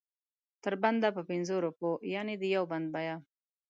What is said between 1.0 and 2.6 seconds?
په پنځو روپو یعنې د